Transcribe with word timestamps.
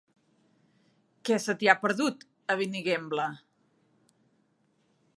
Què 1.29 1.37
se 1.43 1.55
t'hi 1.59 1.69
ha 1.73 1.77
perdut, 1.85 2.25
a 2.53 2.57
Benigembla? 2.63 3.31